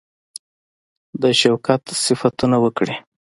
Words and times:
د 1.21 1.23
شوکت 1.41 1.83
صفتونه 2.05 2.57
وکړي. 2.63 2.95